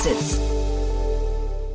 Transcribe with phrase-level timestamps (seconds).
[0.00, 0.40] Exits.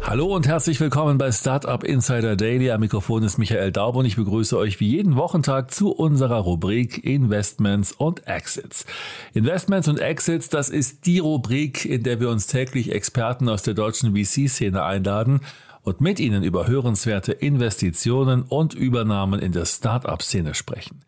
[0.02, 2.72] Hallo und herzlich willkommen bei Startup Insider Daily.
[2.72, 7.04] Am Mikrofon ist Michael Daub und ich begrüße euch wie jeden Wochentag zu unserer Rubrik
[7.06, 8.88] Investments und Exits.
[9.36, 13.76] Investments und Exits, das ist die Rubrik, in der wir uns täglich Experten aus der
[13.76, 15.42] deutschen VC-Szene einladen
[15.84, 21.02] und mit ihnen über hörenswerte Investitionen und Übernahmen in der Startup-Szene sprechen.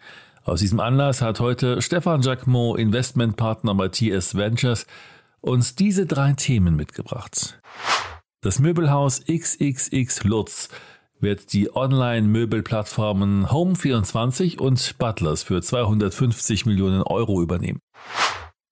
[0.44, 4.86] Aus diesem Anlass hat heute Stefan Jacquemot, Investmentpartner bei TS Ventures,
[5.48, 7.60] uns diese drei Themen mitgebracht.
[8.42, 10.70] Das Möbelhaus XXX Lutz
[11.20, 17.80] wird die Online-Möbelplattformen Home24 und Butlers für 250 Millionen Euro übernehmen.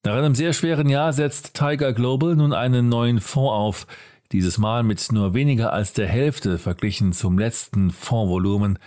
[0.05, 3.87] Nach einem sehr schweren Jahr setzt Tiger Global nun einen neuen Fonds auf,
[4.31, 8.77] dieses Mal mit nur weniger als der Hälfte verglichen zum letzten Fondsvolumen.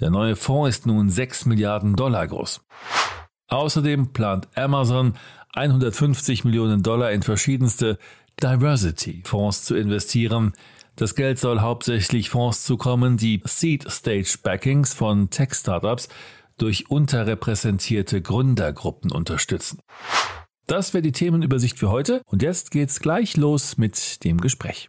[0.00, 2.60] Der neue Fonds ist nun 6 Milliarden Dollar groß.
[3.48, 5.14] Außerdem plant Amazon
[5.54, 7.98] 150 Millionen Dollar in verschiedenste
[8.42, 10.52] Diversity-Fonds zu investieren.
[10.96, 16.08] Das Geld soll hauptsächlich Fonds zukommen, die Seed-Stage-Backings von Tech-Startups
[16.56, 19.80] durch unterrepräsentierte Gründergruppen unterstützen.
[20.66, 24.88] Das wäre die Themenübersicht für heute und jetzt geht's gleich los mit dem Gespräch.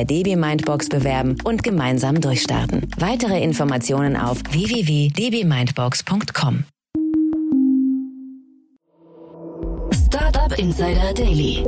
[0.05, 2.87] DB Mindbox bewerben und gemeinsam durchstarten.
[2.97, 6.65] Weitere Informationen auf www.dbmindbox.com.
[10.51, 11.63] Startup Insider Daily.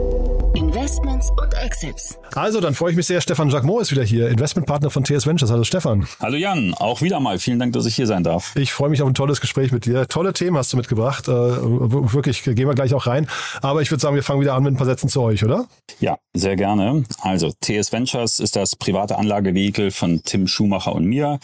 [0.56, 2.20] Investments und Exits.
[2.36, 3.22] Also, dann freue ich mich sehr.
[3.22, 5.52] Stefan Jacquemot ist wieder hier, Investmentpartner von TS Ventures.
[5.52, 6.08] Hallo Stefan.
[6.20, 7.40] Hallo Jan, auch wieder mal.
[7.40, 8.56] Vielen Dank, dass ich hier sein darf.
[8.56, 10.08] Ich freue mich auf ein tolles Gespräch mit dir.
[10.08, 11.28] Tolle Themen hast du mitgebracht.
[11.28, 13.28] Äh, wirklich, gehen wir gleich auch rein.
[13.62, 15.66] Aber ich würde sagen, wir fangen wieder an mit ein paar Sätzen zu euch, oder?
[16.00, 17.04] Ja, sehr gerne.
[17.22, 21.40] Also, TS Ventures ist das private Anlagevehikel von Tim Schumacher und mir.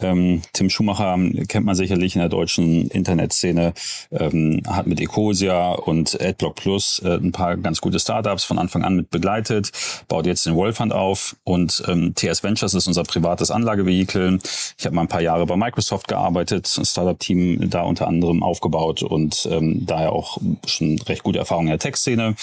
[0.00, 1.18] Ähm, Tim Schumacher
[1.48, 3.74] kennt man sicherlich in der deutschen Internetszene,
[4.10, 8.60] ähm, hat mit Ecosia und AdBlock Plus äh, ein paar ganz gute Startups von von
[8.60, 9.72] Anfang an mit begleitet,
[10.06, 14.38] baut jetzt den Wolfhand auf und ähm, TS Ventures ist unser privates Anlagevehikel.
[14.78, 19.02] Ich habe mal ein paar Jahre bei Microsoft gearbeitet, ein Startup-Team da unter anderem aufgebaut
[19.02, 22.36] und ähm, daher auch schon recht gute Erfahrungen in der Tech-Szene.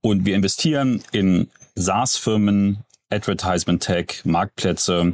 [0.00, 2.78] Und wir investieren in SaaS-Firmen,
[3.10, 5.12] Advertisement Tech, Marktplätze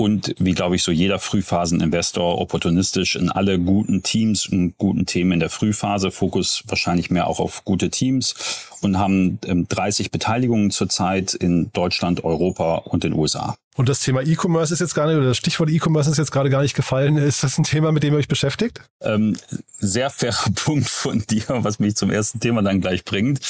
[0.00, 5.32] und wie glaube ich so jeder Frühphasen-Investor opportunistisch in alle guten Teams und guten Themen
[5.32, 8.34] in der Frühphase, Fokus wahrscheinlich mehr auch auf gute Teams
[8.80, 13.56] und haben 30 ähm, Beteiligungen zurzeit in Deutschland, Europa und den USA.
[13.76, 16.50] Und das Thema E-Commerce ist jetzt gar nicht, oder das Stichwort E-Commerce ist jetzt gerade
[16.50, 17.16] gar nicht gefallen.
[17.16, 18.82] Ist das ein Thema, mit dem ihr euch beschäftigt?
[19.00, 19.36] Ähm,
[19.78, 23.40] sehr fairer Punkt von dir, was mich zum ersten Thema dann gleich bringt.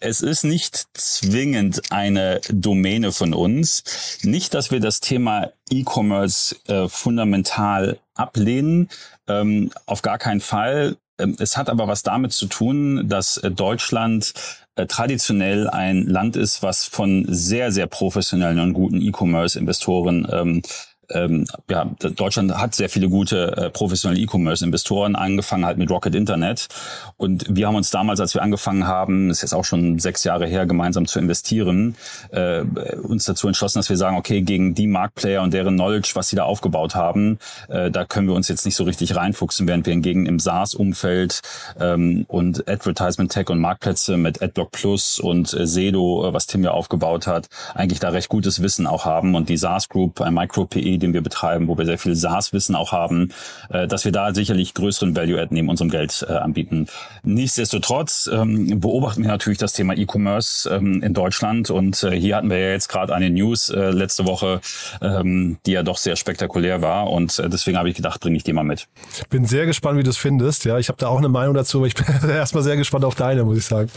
[0.00, 3.84] Es ist nicht zwingend eine Domäne von uns.
[4.22, 8.88] Nicht, dass wir das Thema E-Commerce äh, fundamental ablehnen.
[9.26, 10.96] Ähm, auf gar keinen Fall.
[11.18, 14.34] Ähm, es hat aber was damit zu tun, dass äh, Deutschland
[14.76, 20.62] äh, traditionell ein Land ist, was von sehr, sehr professionellen und guten E-Commerce-Investoren ähm,
[21.10, 21.84] ähm, ja,
[22.16, 26.68] Deutschland hat sehr viele gute äh, professionelle E-Commerce-Investoren, angefangen halt mit Rocket Internet.
[27.16, 30.46] Und wir haben uns damals, als wir angefangen haben, ist jetzt auch schon sechs Jahre
[30.46, 31.96] her, gemeinsam zu investieren,
[32.30, 32.62] äh,
[33.02, 36.36] uns dazu entschlossen, dass wir sagen, okay, gegen die Marktplayer und deren Knowledge, was sie
[36.36, 37.38] da aufgebaut haben,
[37.68, 41.40] äh, da können wir uns jetzt nicht so richtig reinfuchsen, während wir hingegen im SaaS-Umfeld
[41.80, 46.62] ähm, und Advertisement Tech und Marktplätze mit AdBlock Plus und äh, Sedo, äh, was Tim
[46.64, 49.34] ja aufgebaut hat, eigentlich da recht gutes Wissen auch haben.
[49.34, 52.92] Und die SaaS Group, ein MicroPE, den wir betreiben, wo wir sehr viel SaaS-Wissen auch
[52.92, 53.32] haben,
[53.70, 56.86] äh, dass wir da sicherlich größeren Value-Add neben unserem Geld äh, anbieten.
[57.22, 62.50] Nichtsdestotrotz ähm, beobachten wir natürlich das Thema E-Commerce ähm, in Deutschland und äh, hier hatten
[62.50, 64.60] wir ja jetzt gerade eine News äh, letzte Woche,
[65.02, 68.44] ähm, die ja doch sehr spektakulär war und äh, deswegen habe ich gedacht, bringe ich
[68.44, 68.88] die mal mit.
[69.30, 70.64] Bin sehr gespannt, wie du es findest.
[70.64, 73.14] Ja, ich habe da auch eine Meinung dazu, aber ich bin erstmal sehr gespannt auf
[73.14, 73.90] deine, muss ich sagen.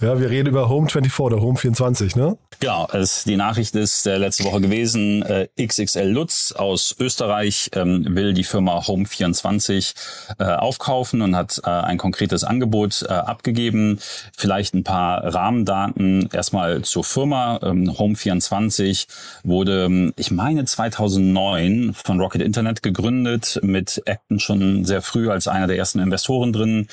[0.00, 2.36] Ja, wir reden über Home 24 oder Home 24, ne?
[2.60, 7.70] Genau, es, die Nachricht ist äh, letzte Woche gewesen, äh, XXL Lutz Lutz aus Österreich
[7.74, 9.94] ähm, will die Firma Home24
[10.38, 13.98] äh, aufkaufen und hat äh, ein konkretes Angebot äh, abgegeben.
[14.36, 17.60] Vielleicht ein paar Rahmendaten erstmal zur Firma.
[17.62, 19.06] Ähm, Home24
[19.42, 25.66] wurde, ich meine, 2009 von Rocket Internet gegründet, mit Acton schon sehr früh als einer
[25.66, 26.88] der ersten Investoren drin.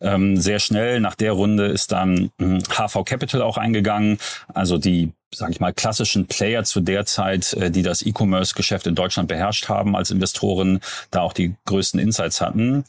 [0.00, 4.18] Ähm, sehr schnell nach der Runde ist dann HV Capital auch eingegangen,
[4.52, 8.94] also die sage ich mal, klassischen Player zu der Zeit, äh, die das E-Commerce-Geschäft in
[8.94, 10.80] Deutschland beherrscht haben als Investoren,
[11.10, 12.84] da auch die größten Insights hatten.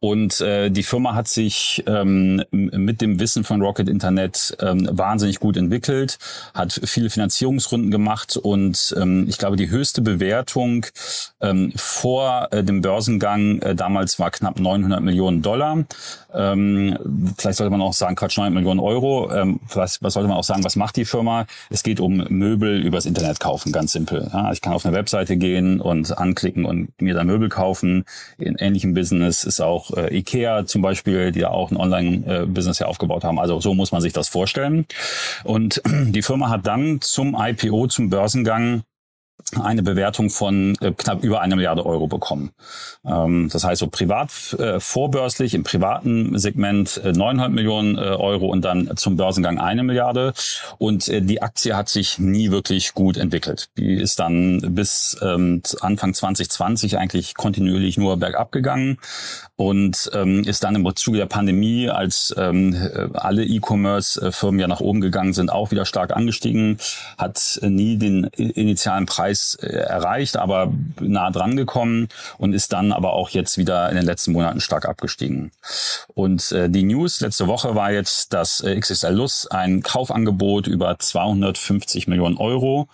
[0.00, 5.40] Und äh, die Firma hat sich ähm, mit dem Wissen von Rocket Internet ähm, wahnsinnig
[5.40, 6.18] gut entwickelt,
[6.54, 10.86] hat viele Finanzierungsrunden gemacht und ähm, ich glaube, die höchste Bewertung
[11.40, 15.84] ähm, vor äh, dem Börsengang äh, damals war knapp 900 Millionen Dollar.
[16.34, 16.98] Ähm,
[17.38, 19.32] vielleicht sollte man auch sagen, Quatsch, 900 Millionen Euro.
[19.32, 21.46] Ähm, was, was sollte man auch sagen, was macht die Firma?
[21.70, 24.28] Es geht um Möbel übers Internet kaufen, ganz simpel.
[24.32, 28.04] Ja, ich kann auf eine Webseite gehen und anklicken und mir da Möbel kaufen.
[28.38, 32.88] In ähnlichem Business ist auch äh, Ikea zum Beispiel, die da auch ein Online-Business ja
[32.88, 33.38] aufgebaut haben.
[33.38, 34.84] Also so muss man sich das vorstellen.
[35.44, 38.82] Und die Firma hat dann zum IPO, zum Börsengang
[39.54, 42.50] eine Bewertung von äh, knapp über eine Milliarde Euro bekommen.
[43.04, 48.46] Ähm, das heißt so privat äh, vorbörslich im privaten Segment äh, 900 Millionen äh, Euro
[48.46, 50.34] und dann zum Börsengang eine Milliarde.
[50.78, 53.68] Und äh, die Aktie hat sich nie wirklich gut entwickelt.
[53.76, 58.98] Die ist dann bis ähm, Anfang 2020 eigentlich kontinuierlich nur bergab gegangen
[59.54, 62.76] und ähm, ist dann im Zuge der Pandemie, als ähm,
[63.14, 66.78] alle E-Commerce-Firmen ja nach oben gegangen sind, auch wieder stark angestiegen,
[67.18, 72.08] hat nie den initialen Preis äh, erreicht, aber nah dran gekommen
[72.38, 75.52] und ist dann aber auch jetzt wieder in den letzten Monaten stark abgestiegen.
[76.14, 80.98] Und äh, die News letzte Woche war jetzt, dass äh, XXL Luz ein Kaufangebot über
[80.98, 82.88] 250 Millionen Euro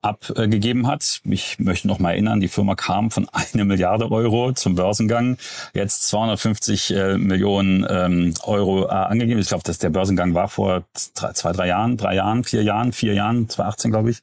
[0.00, 1.20] abgegeben hat.
[1.24, 5.38] Ich möchte noch mal erinnern, die Firma kam von eine Milliarde Euro zum Börsengang,
[5.74, 9.40] jetzt 250 äh, Millionen ähm, Euro äh, angegeben.
[9.40, 12.92] Ich glaube, dass der Börsengang war vor drei, zwei, drei Jahren, drei Jahren, vier Jahren,
[12.92, 14.18] vier Jahren, 2018 glaube ich.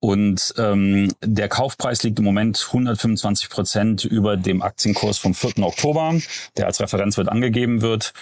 [0.00, 5.60] Und ähm, der Kaufpreis liegt im Moment 125 Prozent über dem Aktienkurs vom 4.
[5.60, 6.14] Oktober,
[6.56, 8.12] der als Referenzwert angegeben wird.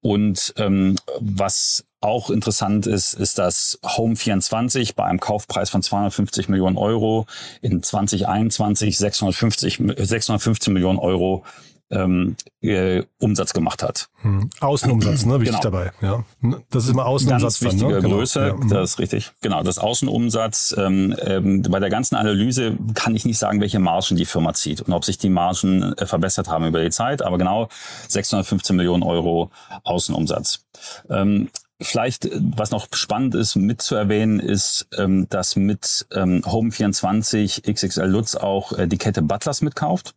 [0.00, 6.76] Und ähm, was auch interessant ist, ist, dass Home24 bei einem Kaufpreis von 250 Millionen
[6.76, 7.26] Euro
[7.60, 11.44] in 2021 650, 615 Millionen Euro
[11.90, 14.08] ähm, äh, Umsatz gemacht hat.
[14.22, 14.50] Hm.
[14.60, 15.40] Außenumsatz, ne?
[15.40, 15.62] Wichtig genau.
[15.62, 15.92] dabei.
[16.02, 16.24] Ja,
[16.70, 17.60] das ist immer Außenumsatz.
[17.60, 18.08] Ganz wichtige dann, ne?
[18.08, 18.74] Größe, genau.
[18.74, 18.80] ja.
[18.80, 19.32] das ist richtig.
[19.40, 20.74] Genau, das Außenumsatz.
[20.78, 24.82] Ähm, ähm, bei der ganzen Analyse kann ich nicht sagen, welche Margen die Firma zieht
[24.82, 27.22] und ob sich die Margen äh, verbessert haben über die Zeit.
[27.22, 27.68] Aber genau
[28.08, 29.50] 615 Millionen Euro
[29.84, 30.64] Außenumsatz.
[31.10, 31.48] Ähm,
[31.80, 38.34] Vielleicht, äh, was noch spannend ist mitzuerwähnen, ist, ähm, dass mit ähm, Home24 XXL Lutz
[38.34, 40.14] auch äh, die Kette Butlers mitkauft,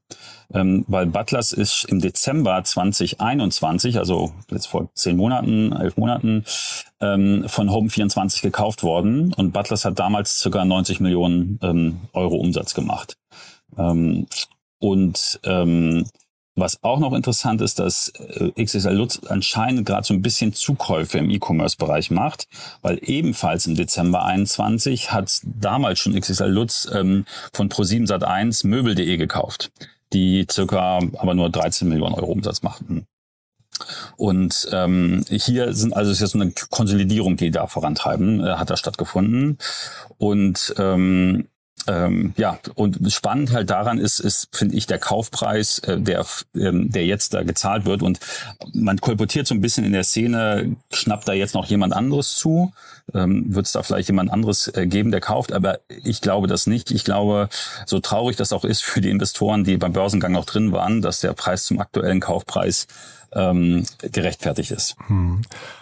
[0.53, 6.45] ähm, weil Butlers ist im Dezember 2021, also jetzt vor zehn Monaten, elf Monaten,
[6.99, 12.73] ähm, von Home24 gekauft worden und Butlers hat damals circa 90 Millionen ähm, Euro Umsatz
[12.73, 13.17] gemacht.
[13.77, 14.25] Ähm,
[14.79, 16.07] und ähm,
[16.61, 21.17] was auch noch interessant ist, dass äh, XXL Lutz anscheinend gerade so ein bisschen Zukäufe
[21.17, 22.47] im E-Commerce-Bereich macht,
[22.81, 29.17] weil ebenfalls im Dezember 21 hat damals schon XXL Lutz ähm, von Pro7 Sat1 Möbel.de
[29.17, 29.71] gekauft,
[30.13, 33.07] die circa aber nur 13 Millionen Euro Umsatz machten.
[34.15, 38.77] Und ähm, hier sind also ist jetzt eine Konsolidierung, die da vorantreiben, äh, hat da
[38.77, 39.57] stattgefunden.
[40.17, 41.47] Und ähm,
[41.87, 46.91] ähm, ja, und spannend halt daran ist, ist finde ich, der Kaufpreis, äh, der, ähm,
[46.91, 48.03] der jetzt da gezahlt wird.
[48.03, 48.19] Und
[48.73, 52.71] man kolportiert so ein bisschen in der Szene, schnappt da jetzt noch jemand anderes zu?
[53.13, 55.53] Ähm, Wird es da vielleicht jemand anderes äh, geben, der kauft?
[55.53, 56.91] Aber ich glaube das nicht.
[56.91, 57.49] Ich glaube,
[57.85, 61.19] so traurig das auch ist für die Investoren, die beim Börsengang noch drin waren, dass
[61.19, 62.87] der Preis zum aktuellen Kaufpreis
[63.33, 64.95] ähm, gerechtfertigt ist.
[65.07, 65.41] Hm.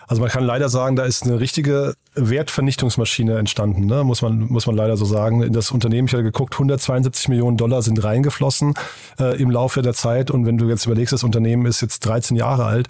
[0.10, 4.04] Also man kann leider sagen, da ist eine richtige Wertvernichtungsmaschine entstanden, ne?
[4.04, 5.44] muss, man, muss man leider so sagen.
[5.44, 8.74] In das Unternehmen, ich habe geguckt, 172 Millionen Dollar sind reingeflossen
[9.20, 10.32] äh, im Laufe der Zeit.
[10.32, 12.88] Und wenn du jetzt überlegst, das Unternehmen ist jetzt 13 Jahre alt,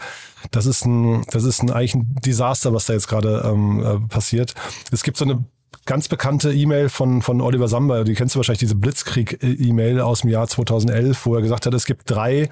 [0.52, 4.08] das ist ein, das ist ein, eigentlich ein Desaster, was da jetzt gerade ähm, äh,
[4.08, 4.54] passiert.
[4.90, 5.44] Es gibt so eine
[5.90, 10.30] ganz bekannte E-Mail von, von Oliver Samba, die kennst du wahrscheinlich, diese Blitzkrieg-E-Mail aus dem
[10.30, 12.48] Jahr 2011, wo er gesagt hat, es gibt drei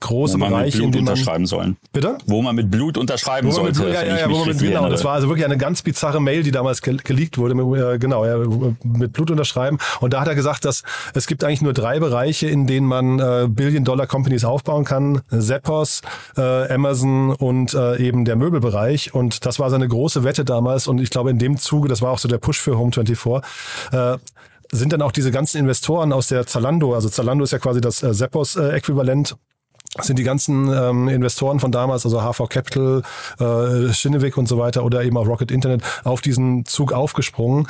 [0.00, 1.76] große wo man Bereiche, mit Blut in denen man unterschreiben sollen.
[1.92, 2.16] Bitte?
[2.24, 3.82] Wo man mit Blut unterschreiben sollte.
[3.82, 6.18] Blut, ja, ja, ja, wo man mit, genau, das war also wirklich eine ganz bizarre
[6.18, 8.38] Mail, die damals ge geleakt wurde, mit, äh, genau, ja,
[8.82, 9.76] mit Blut unterschreiben.
[10.00, 13.18] Und da hat er gesagt, dass es gibt eigentlich nur drei Bereiche, in denen man
[13.18, 15.20] äh, Billion-Dollar-Companies aufbauen kann.
[15.28, 16.00] Zappos,
[16.38, 19.12] äh, Amazon und äh, eben der Möbelbereich.
[19.12, 20.86] Und das war seine große Wette damals.
[20.86, 23.42] Und ich glaube, in dem Zuge, das war auch so der Push für Home 24,
[23.92, 24.18] äh,
[24.70, 28.02] sind dann auch diese ganzen Investoren aus der Zalando, also Zalando ist ja quasi das
[28.02, 33.02] äh, Seppos-Äquivalent, äh, sind die ganzen ähm, Investoren von damals, also HV Capital,
[33.38, 37.68] äh, Schinneweg und so weiter oder eben auch Rocket Internet, auf diesen Zug aufgesprungen.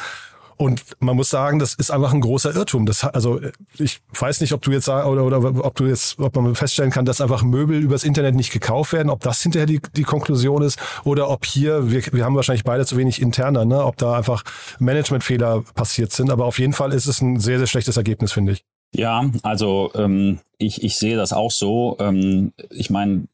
[0.59, 2.85] Und man muss sagen, das ist einfach ein großer Irrtum.
[2.85, 3.41] Das, also
[3.79, 7.05] ich weiß nicht, ob du jetzt oder, oder ob du jetzt, ob man feststellen kann,
[7.05, 10.79] dass einfach Möbel übers Internet nicht gekauft werden, ob das hinterher die, die Konklusion ist
[11.05, 14.43] oder ob hier, wir, wir haben wahrscheinlich beide zu wenig interner, ne, ob da einfach
[14.81, 16.29] Managementfehler passiert sind.
[16.29, 18.65] Aber auf jeden Fall ist es ein sehr, sehr schlechtes Ergebnis, finde ich.
[18.93, 21.97] Ja, also ähm, ich, ich sehe das auch so.
[22.01, 23.29] Ähm, ich meine,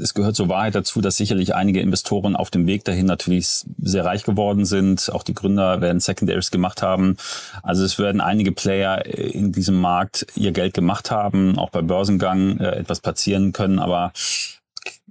[0.00, 4.04] es gehört zur Wahrheit dazu, dass sicherlich einige Investoren auf dem Weg dahin natürlich sehr
[4.04, 5.12] reich geworden sind.
[5.12, 7.16] Auch die Gründer werden Secondaries gemacht haben.
[7.62, 12.58] Also es werden einige Player in diesem Markt ihr Geld gemacht haben, auch bei Börsengang
[12.58, 13.78] äh, etwas platzieren können.
[13.78, 14.12] Aber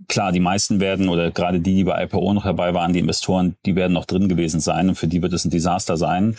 [0.08, 3.56] klar, die meisten werden oder gerade die, die bei IPO noch dabei waren, die Investoren,
[3.66, 6.36] die werden noch drin gewesen sein und für die wird es ein Desaster sein.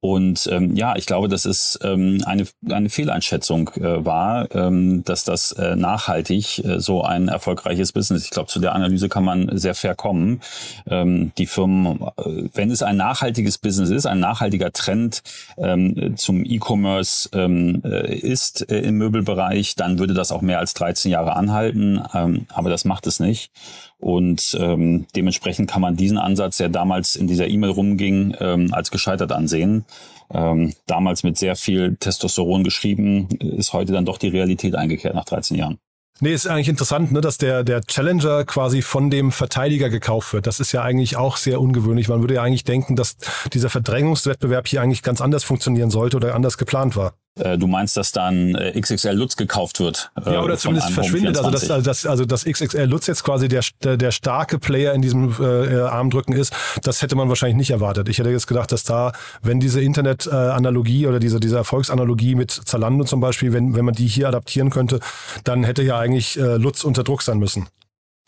[0.00, 5.24] Und ähm, ja, ich glaube, dass es ähm, eine, eine Fehleinschätzung äh, war, ähm, dass
[5.24, 8.24] das äh, nachhaltig äh, so ein erfolgreiches Business.
[8.24, 10.40] Ich glaube, zu der Analyse kann man sehr fair kommen.
[10.88, 15.22] Ähm, die Firmen, äh, wenn es ein nachhaltiges Business ist, ein nachhaltiger Trend
[15.56, 20.74] ähm, zum E-Commerce ähm, äh, ist äh, im Möbelbereich, dann würde das auch mehr als
[20.74, 22.00] 13 Jahre anhalten.
[22.14, 23.50] Ähm, aber das macht es nicht.
[23.98, 28.90] Und ähm, dementsprechend kann man diesen Ansatz, der damals in dieser E-Mail rumging, ähm, als
[28.90, 29.84] gescheitert ansehen.
[30.32, 35.24] Ähm, damals mit sehr viel Testosteron geschrieben, ist heute dann doch die Realität eingekehrt nach
[35.24, 35.78] 13 Jahren.
[36.20, 40.48] Nee, ist eigentlich interessant, ne, dass der, der Challenger quasi von dem Verteidiger gekauft wird.
[40.48, 42.08] Das ist ja eigentlich auch sehr ungewöhnlich.
[42.08, 43.16] Man würde ja eigentlich denken, dass
[43.52, 47.14] dieser Verdrängungswettbewerb hier eigentlich ganz anders funktionieren sollte oder anders geplant war.
[47.38, 50.10] Äh, du meinst, dass dann äh, XXL Lutz gekauft wird?
[50.24, 51.36] Äh, ja, oder zumindest verschwindet.
[51.36, 55.02] Also dass, dass, also dass XXL Lutz jetzt quasi der, der, der starke Player in
[55.02, 56.52] diesem äh, Armdrücken ist,
[56.82, 58.08] das hätte man wahrscheinlich nicht erwartet.
[58.08, 63.04] Ich hätte jetzt gedacht, dass da, wenn diese Internet-Analogie oder diese, diese Erfolgsanalogie mit Zalando
[63.04, 65.00] zum Beispiel, wenn, wenn man die hier adaptieren könnte,
[65.44, 67.68] dann hätte ja eigentlich äh, Lutz unter Druck sein müssen.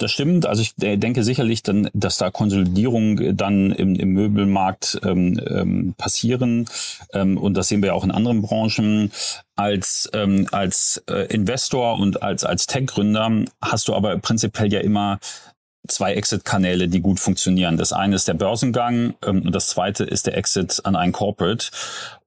[0.01, 0.47] Das stimmt.
[0.47, 6.67] Also ich denke sicherlich, dann, dass da Konsolidierung dann im, im Möbelmarkt ähm, ähm, passieren.
[7.13, 9.13] Ähm, und das sehen wir auch in anderen Branchen.
[9.57, 15.19] Als, ähm, als äh, Investor und als, als Tech-Gründer hast du aber prinzipiell ja immer
[15.87, 17.77] zwei Exit-Kanäle, die gut funktionieren.
[17.77, 21.67] Das eine ist der Börsengang ähm, und das zweite ist der Exit an einen Corporate.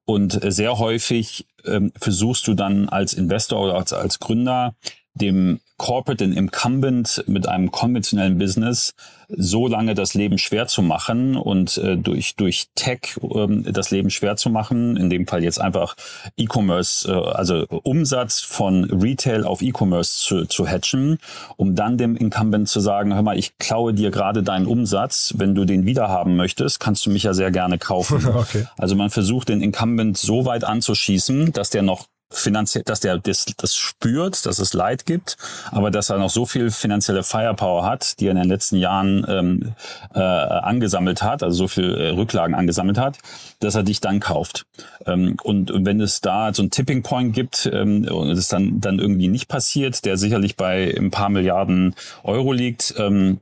[0.04, 4.76] Und sehr häufig ähm, versuchst du dann als Investor oder als, als Gründer
[5.14, 8.94] dem Corporate, den Incumbent mit einem konventionellen Business
[9.28, 14.10] so lange das Leben schwer zu machen und äh, durch, durch Tech ähm, das Leben
[14.10, 15.96] schwer zu machen, in dem Fall jetzt einfach
[16.36, 21.18] E-Commerce, äh, also Umsatz von Retail auf E-Commerce zu, zu hatchen,
[21.56, 25.54] um dann dem Incumbent zu sagen, hör mal, ich klaue dir gerade deinen Umsatz, wenn
[25.54, 28.26] du den wiederhaben möchtest, kannst du mich ja sehr gerne kaufen.
[28.34, 28.66] okay.
[28.76, 33.46] Also man versucht den Incumbent so weit anzuschießen, dass der noch finanziell, dass der das,
[33.56, 35.36] das spürt, dass es Leid gibt,
[35.70, 39.24] aber dass er noch so viel finanzielle Firepower hat, die er in den letzten Jahren
[39.28, 39.74] ähm,
[40.14, 43.18] äh, angesammelt hat, also so viel äh, Rücklagen angesammelt hat,
[43.60, 44.66] dass er dich dann kauft.
[45.06, 48.98] Ähm, und, wenn es da so ein Tipping Point gibt ähm, und es dann dann
[48.98, 53.40] irgendwie nicht passiert, der sicherlich bei ein paar Milliarden Euro liegt, ähm,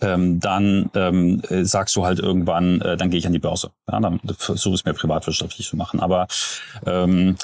[0.00, 3.70] ähm, dann ähm, äh, sagst du halt irgendwann, äh, dann gehe ich an die Börse.
[3.90, 6.00] Ja, dann versuche es mir privatwirtschaftlich zu machen.
[6.00, 6.26] Aber
[6.86, 7.36] ähm,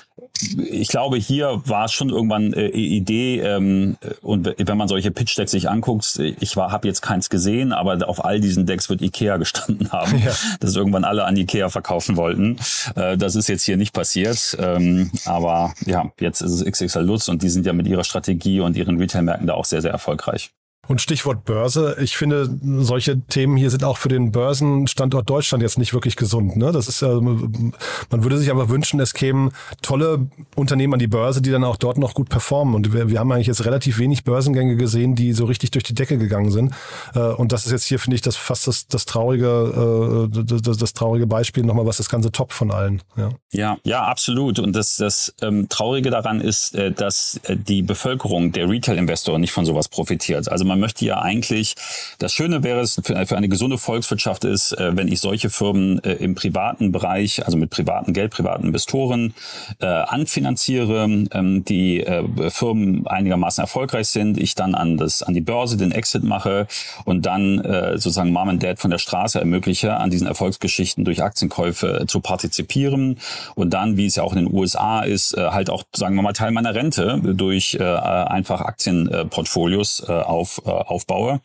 [0.43, 5.51] ich glaube, hier war es schon irgendwann äh, Idee ähm, und wenn man solche Pitch-Decks
[5.51, 9.93] sich anguckt, ich habe jetzt keins gesehen, aber auf all diesen Decks wird Ikea gestanden
[9.93, 10.33] haben, ja.
[10.61, 12.59] dass irgendwann alle an Ikea verkaufen wollten.
[12.95, 17.29] Äh, das ist jetzt hier nicht passiert, ähm, aber ja, jetzt ist es XXL Lutz
[17.29, 20.51] und die sind ja mit ihrer Strategie und ihren Retail-Märkten da auch sehr, sehr erfolgreich.
[20.91, 21.97] Und Stichwort Börse.
[22.01, 26.57] Ich finde, solche Themen hier sind auch für den Börsenstandort Deutschland jetzt nicht wirklich gesund.
[26.57, 26.73] Ne?
[26.73, 27.73] Das ist ja, man
[28.11, 31.97] würde sich einfach wünschen, es kämen tolle Unternehmen an die Börse, die dann auch dort
[31.97, 32.75] noch gut performen.
[32.75, 35.95] Und wir, wir haben eigentlich jetzt relativ wenig Börsengänge gesehen, die so richtig durch die
[35.95, 36.75] Decke gegangen sind.
[37.15, 40.77] Äh, und das ist jetzt hier, finde ich, das fast das, das traurige, äh, das,
[40.77, 43.01] das traurige Beispiel nochmal, was das ganze Top von allen.
[43.17, 44.59] Ja, ja, ja absolut.
[44.59, 49.65] Und das, das ähm, Traurige daran ist, äh, dass die Bevölkerung, der Retail-Investor nicht von
[49.65, 50.51] sowas profitiert.
[50.51, 51.75] Also man möchte ja eigentlich,
[52.19, 56.15] das Schöne wäre es für, eine gesunde Volkswirtschaft ist, äh, wenn ich solche Firmen äh,
[56.15, 59.35] im privaten Bereich, also mit privaten Geld, privaten Investoren
[59.81, 62.05] äh, anfinanziere, ähm, die
[62.49, 66.67] Firmen einigermaßen erfolgreich sind, ich dann an das an die Börse den Exit mache
[67.05, 67.63] und dann
[67.95, 73.19] sozusagen Mom and Dad von der Straße ermögliche, an diesen Erfolgsgeschichten durch Aktienkäufe zu partizipieren
[73.55, 76.33] und dann, wie es ja auch in den USA ist, halt auch, sagen wir mal,
[76.33, 81.41] Teil meiner Rente durch einfach Aktienportfolios auf aufbaue.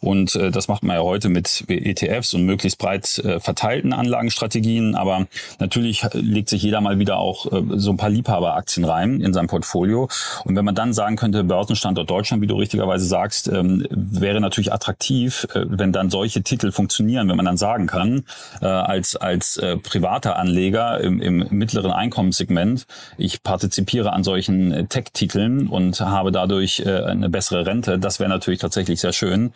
[0.00, 4.94] Und äh, das macht man ja heute mit ETFs und möglichst breit äh, verteilten Anlagenstrategien.
[4.94, 5.26] Aber
[5.58, 9.46] natürlich legt sich jeder mal wieder auch äh, so ein paar Liebhaberaktien rein in sein
[9.46, 10.08] Portfolio.
[10.44, 14.72] Und wenn man dann sagen könnte, Börsenstandort Deutschland, wie du richtigerweise sagst, ähm, wäre natürlich
[14.72, 18.24] attraktiv, äh, wenn dann solche Titel funktionieren, wenn man dann sagen kann,
[18.60, 24.86] äh, als, als äh, privater Anleger im, im mittleren Einkommenssegment, ich partizipiere an solchen äh,
[24.86, 27.98] Tech-Titeln und habe dadurch äh, eine bessere Rente.
[27.98, 29.52] Das wäre natürlich tatsächlich sehr schön.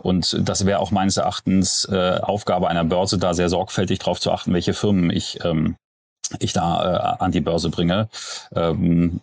[0.00, 4.32] Und das wäre auch meines Erachtens äh, Aufgabe einer Börse, da sehr sorgfältig darauf zu
[4.32, 5.76] achten, welche Firmen ich ähm,
[6.40, 8.08] ich da äh, an die Börse bringe.
[8.54, 9.20] Ähm,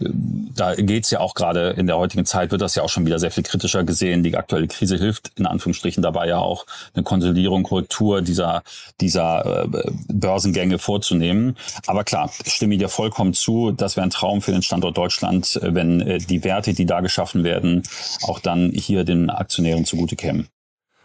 [0.56, 3.20] da geht's ja auch gerade in der heutigen Zeit, wird das ja auch schon wieder
[3.20, 4.24] sehr viel kritischer gesehen.
[4.24, 8.64] Die aktuelle Krise hilft in Anführungsstrichen dabei ja auch eine Konsolidierung, Korrektur dieser,
[9.02, 11.58] dieser äh, Börsengänge vorzunehmen.
[11.88, 15.60] Aber klar, stimme ich dir vollkommen zu, das wäre ein Traum für den Standort Deutschland,
[15.62, 17.84] wenn äh, die Werte, die da geschaffen werden,
[18.24, 20.48] auch dann hier den Aktionären zugute kämen.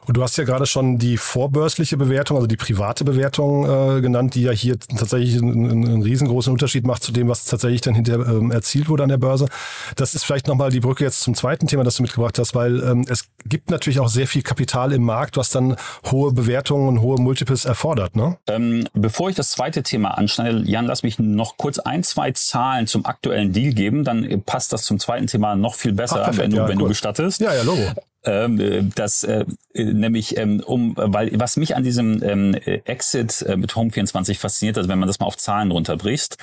[0.09, 4.35] Und du hast ja gerade schon die vorbörsliche Bewertung, also die private Bewertung äh, genannt,
[4.35, 8.27] die ja hier tatsächlich einen, einen, riesengroßen Unterschied macht zu dem, was tatsächlich dann hinterher
[8.27, 9.49] ähm, erzielt wurde an der Börse.
[9.97, 12.83] Das ist vielleicht nochmal die Brücke jetzt zum zweiten Thema, das du mitgebracht hast, weil
[12.83, 15.77] ähm, es gibt natürlich auch sehr viel Kapital im Markt, was dann
[16.11, 18.17] hohe Bewertungen und hohe Multiples erfordert.
[18.17, 18.39] Ne?
[18.47, 22.87] Ähm, bevor ich das zweite Thema anschneide, Jan, lass mich noch kurz ein, zwei Zahlen
[22.87, 26.45] zum aktuellen Deal geben, dann passt das zum zweiten Thema noch viel besser, Ach, perfekt,
[26.45, 26.85] wenn, du, ja, wenn cool.
[26.85, 27.43] du gestattest.
[27.43, 27.83] Ja, ja, Logo.
[28.25, 29.45] Ähm, äh, das äh,
[29.75, 34.89] nämlich ähm, um, weil was mich an diesem ähm, Exit äh, mit Home24 fasziniert, also
[34.89, 36.37] wenn man das mal auf Zahlen runterbricht,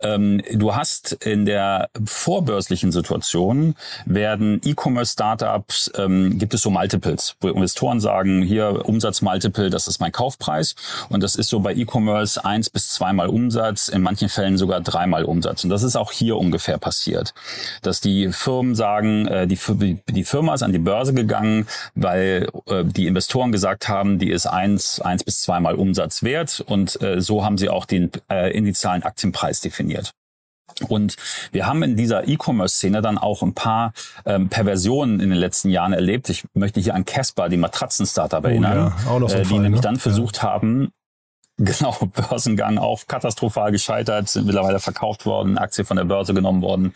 [0.00, 3.74] ähm, du hast in der vorbörslichen Situation
[4.04, 10.12] werden E-Commerce-Startups, ähm, gibt es so Multiples, wo Investoren sagen, hier Umsatzmultiple, das ist mein
[10.12, 10.74] Kaufpreis.
[11.08, 15.24] Und das ist so bei E-Commerce eins bis zweimal Umsatz, in manchen Fällen sogar dreimal
[15.24, 15.64] Umsatz.
[15.64, 17.34] Und das ist auch hier ungefähr passiert,
[17.82, 19.58] dass die Firmen sagen, äh, die,
[20.08, 24.30] die Firma ist an die Börse Börse gegangen, weil äh, die Investoren gesagt haben, die
[24.30, 28.56] ist eins, eins bis zweimal Umsatz wert und äh, so haben sie auch den äh,
[28.56, 30.12] initialen Aktienpreis definiert.
[30.88, 31.16] Und
[31.52, 33.92] wir haben in dieser E-Commerce-Szene dann auch ein paar
[34.24, 36.30] ähm, Perversionen in den letzten Jahren erlebt.
[36.30, 39.86] Ich möchte hier an Casper, die Matratzen-Startup, erinnern, oh ja, äh, die nämlich ne?
[39.86, 40.44] dann versucht ja.
[40.44, 40.90] haben,
[41.58, 46.94] Genau, Börsengang auch katastrophal gescheitert, sind mittlerweile verkauft worden, Aktie von der Börse genommen worden.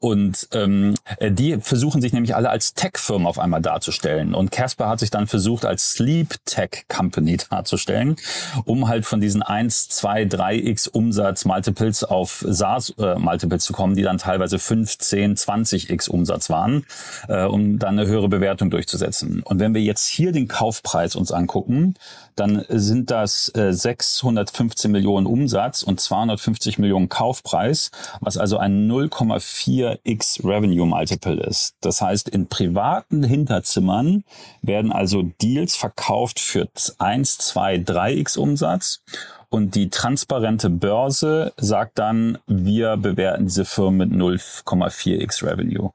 [0.00, 4.34] Und ähm, die versuchen sich nämlich alle als Tech-Firmen auf einmal darzustellen.
[4.34, 8.16] Und Casper hat sich dann versucht, als Sleep Tech Company darzustellen,
[8.64, 14.02] um halt von diesen 1, 2, 3x Umsatz Multiples auf SaaS äh, zu kommen, die
[14.02, 16.86] dann teilweise 5, 10, 20x Umsatz waren,
[17.28, 19.42] äh, um dann eine höhere Bewertung durchzusetzen.
[19.42, 21.94] Und wenn wir jetzt hier den Kaufpreis uns angucken,
[22.36, 30.44] dann sind das äh, 615 Millionen Umsatz und 250 Millionen Kaufpreis, was also ein 0,4x
[30.44, 31.76] Revenue Multiple ist.
[31.80, 34.24] Das heißt, in privaten Hinterzimmern
[34.60, 39.00] werden also Deals verkauft für 1, 2, 3x Umsatz
[39.48, 45.92] und die transparente Börse sagt dann, wir bewerten diese Firmen mit 0,4x Revenue.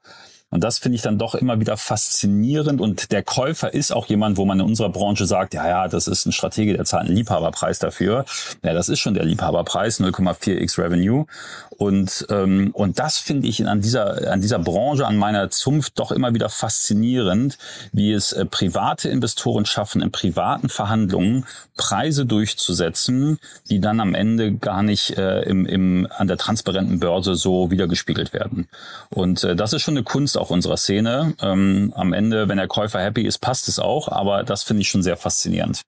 [0.53, 2.79] Und das finde ich dann doch immer wieder faszinierend.
[2.79, 6.07] Und der Käufer ist auch jemand, wo man in unserer Branche sagt, ja, ja, das
[6.07, 8.25] ist ein Stratege, der zahlt einen Liebhaberpreis dafür.
[8.61, 11.25] Ja, das ist schon der Liebhaberpreis, 0,4x Revenue.
[11.71, 16.11] Und, ähm, und das finde ich an dieser, an dieser Branche, an meiner Zunft doch
[16.11, 17.57] immer wieder faszinierend,
[17.91, 23.39] wie es äh, private Investoren schaffen, in privaten Verhandlungen Preise durchzusetzen,
[23.69, 28.33] die dann am Ende gar nicht äh, im, im, an der transparenten Börse so wiedergespiegelt
[28.33, 28.67] werden.
[29.09, 31.33] Und äh, das ist schon eine Kunst auch unserer Szene.
[31.41, 34.89] Ähm, am Ende, wenn der Käufer happy ist, passt es auch, aber das finde ich
[34.89, 35.81] schon sehr faszinierend.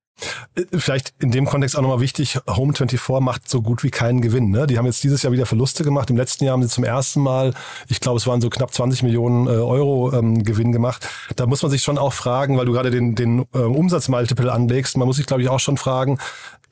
[0.55, 4.49] Äh, vielleicht in dem Kontext auch nochmal wichtig, Home24 macht so gut wie keinen Gewinn.
[4.49, 4.67] Ne?
[4.67, 6.09] Die haben jetzt dieses Jahr wieder Verluste gemacht.
[6.09, 7.53] Im letzten Jahr haben sie zum ersten Mal,
[7.87, 11.07] ich glaube, es waren so knapp 20 Millionen äh, Euro ähm, Gewinn gemacht.
[11.35, 14.97] Da muss man sich schon auch fragen, weil du gerade den, den äh, Umsatzmultiple anlegst,
[14.97, 16.17] man muss sich, glaube ich, auch schon fragen,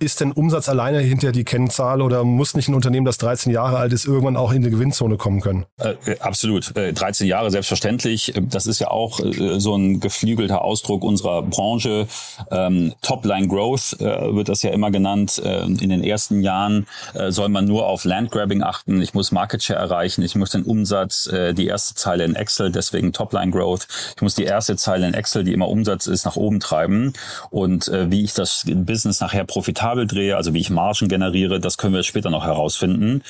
[0.03, 3.77] ist denn Umsatz alleine hinter die Kennzahl oder muss nicht ein Unternehmen, das 13 Jahre
[3.77, 5.65] alt ist, irgendwann auch in die Gewinnzone kommen können?
[5.77, 6.75] Äh, äh absolut.
[6.75, 8.33] Äh, 13 Jahre selbstverständlich.
[8.41, 12.07] Das ist ja auch äh, so ein geflügelter Ausdruck unserer Branche.
[12.51, 12.93] Ähm,
[13.33, 15.41] Topline Growth äh, wird das ja immer genannt.
[15.43, 16.85] Äh, in den ersten Jahren
[17.29, 19.01] soll man nur auf Landgrabbing achten.
[19.01, 20.21] Ich muss Market Share erreichen.
[20.23, 23.87] Ich muss den Umsatz, die erste Zeile in Excel, deswegen Topline Growth.
[24.15, 27.13] Ich muss die erste Zeile in Excel, die immer Umsatz ist, nach oben treiben.
[27.49, 31.93] Und wie ich das Business nachher profitabel drehe, also wie ich Margen generiere, das können
[31.93, 33.23] wir später noch herausfinden.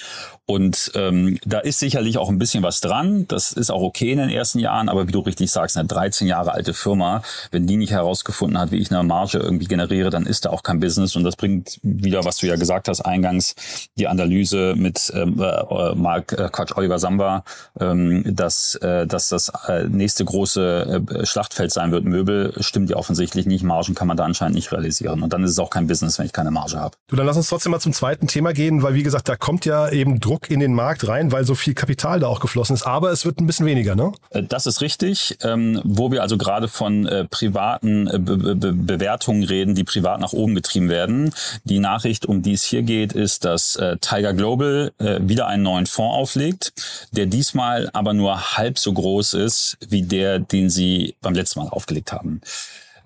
[0.45, 3.25] Und ähm, da ist sicherlich auch ein bisschen was dran.
[3.29, 6.27] Das ist auch okay in den ersten Jahren, aber wie du richtig sagst, eine 13
[6.27, 10.25] Jahre alte Firma, wenn die nicht herausgefunden hat, wie ich eine Marge irgendwie generiere, dann
[10.25, 11.15] ist da auch kein Business.
[11.15, 13.56] Und das bringt wieder, was du ja gesagt hast, eingangs
[13.97, 17.45] die Analyse mit ähm, äh, Mark, äh, Quatsch, Oliver Samba,
[17.79, 22.03] ähm, dass, äh, dass das äh, nächste große äh, Schlachtfeld sein wird.
[22.03, 23.63] Möbel stimmt ja offensichtlich nicht.
[23.63, 25.23] Margen kann man da anscheinend nicht realisieren.
[25.23, 26.97] Und dann ist es auch kein Business, wenn ich keine Marge habe.
[27.08, 29.65] Du, dann lass uns trotzdem mal zum zweiten Thema gehen, weil wie gesagt, da kommt
[29.65, 32.76] ja eben Druck Druck in den Markt rein, weil so viel Kapital da auch geflossen
[32.76, 32.88] ist.
[32.88, 34.13] Aber es wird ein bisschen weniger, ne?
[34.32, 35.38] Äh, das ist richtig.
[35.43, 40.19] Ähm, wo wir also gerade von äh, privaten äh, Be Be Bewertungen reden, die privat
[40.19, 41.34] nach oben getrieben werden.
[41.65, 45.63] Die Nachricht, um die es hier geht, ist, dass äh, Tiger Global äh, wieder einen
[45.63, 46.74] neuen Fonds auflegt,
[47.12, 51.69] der diesmal aber nur halb so groß ist wie der, den sie beim letzten Mal
[51.69, 52.41] aufgelegt haben.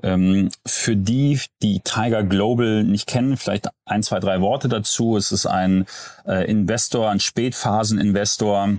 [0.04, 5.18] Ähm, für die, die Tiger Global nicht kennen, vielleicht ein, zwei, drei Worte dazu.
[5.18, 5.86] Es ist ein
[6.26, 8.78] äh, Investor, ein Spätphaseninvestor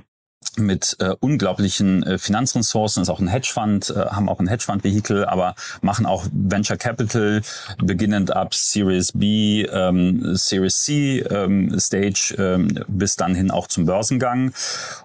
[0.57, 5.55] mit äh, unglaublichen äh, Finanzressourcen, ist auch ein Hedgefonds, äh, haben auch ein Hedgefonds-Vehikel, aber
[5.83, 7.43] machen auch Venture Capital,
[7.79, 13.87] beginnend ab Series B, ähm, Series C ähm, Stage ähm, bis dann hin auch zum
[13.87, 14.53] Börsengang.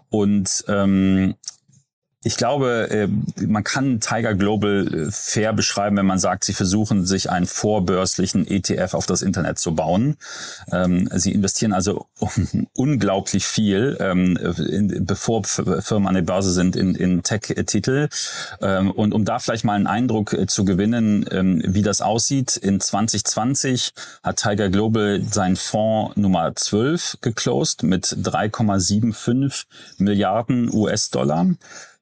[0.09, 1.35] Und ähm,
[2.23, 3.07] ich glaube, äh,
[3.45, 8.47] man kann Tiger Global äh, fair beschreiben, wenn man sagt, sie versuchen, sich einen vorbörslichen
[8.47, 10.15] ETF auf das Internet zu bauen.
[10.71, 12.07] Ähm, sie investieren also
[12.73, 14.37] unglaublich viel, ähm,
[15.01, 18.09] bevor Firmen an der Börse sind, in, Tech-Titel.
[18.61, 22.79] Ähm, und um da vielleicht mal einen Eindruck äh, zu gewinnen, wie das aussieht, in
[22.79, 29.65] 2020 hat Tiger Global seinen Fonds Nummer 12 geclosed mit 3,75
[29.97, 31.47] Milliarden US-Dollar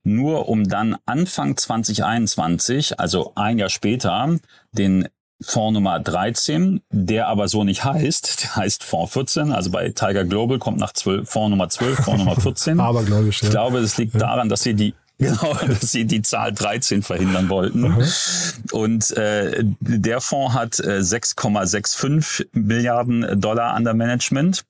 [0.03, 4.37] nur um dann Anfang 2021, also ein Jahr später,
[4.71, 5.07] den
[5.43, 10.23] Fonds Nummer 13, der aber so nicht heißt, der heißt Fonds 14, also bei Tiger
[10.23, 12.79] Global kommt nach 12, Fonds Nummer 12, Fonds Nummer 14.
[12.79, 13.47] aber glaube ich, ja.
[13.47, 17.47] Ich glaube, es liegt daran, dass sie die Genau, dass sie die Zahl 13 verhindern
[17.47, 17.81] wollten.
[17.81, 18.03] Mhm.
[18.71, 24.65] Und äh, der Fonds hat äh, 6,65 Milliarden Dollar under Management.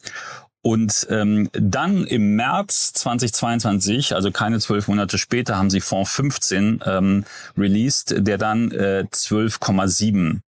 [0.64, 6.82] Und ähm, dann im März 2022, also keine zwölf Monate später, haben sie Fonds 15
[6.86, 7.26] ähm,
[7.58, 10.42] released, der dann äh, 12,7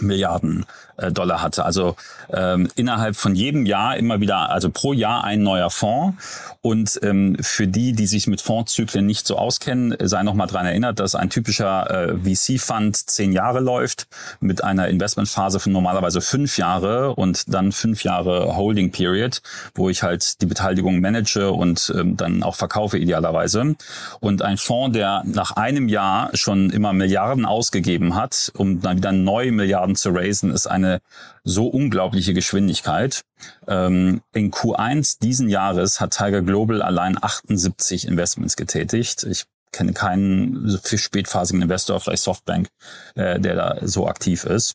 [0.00, 0.64] Milliarden
[1.10, 1.64] Dollar hatte.
[1.64, 1.96] Also
[2.32, 6.16] ähm, innerhalb von jedem Jahr immer wieder, also pro Jahr ein neuer Fonds.
[6.62, 10.66] Und ähm, für die, die sich mit Fondszyklen nicht so auskennen, sei noch mal dran
[10.66, 14.08] erinnert, dass ein typischer äh, VC-Fund zehn Jahre läuft
[14.40, 19.40] mit einer Investmentphase von normalerweise fünf Jahre und dann fünf Jahre Holding Period,
[19.74, 23.76] wo ich halt die Beteiligung manage und ähm, dann auch verkaufe idealerweise.
[24.20, 29.12] Und ein Fonds, der nach einem Jahr schon immer Milliarden ausgegeben hat, um dann wieder
[29.12, 31.00] neue Milliarden zu raisen, ist eine eine
[31.44, 33.22] so unglaubliche Geschwindigkeit.
[33.66, 39.24] Ähm, in Q1 diesen Jahres hat Tiger Global allein 78 Investments getätigt.
[39.24, 42.68] Ich kenne keinen spätphasigen Investor, vielleicht Softbank,
[43.14, 44.74] äh, der da so aktiv ist.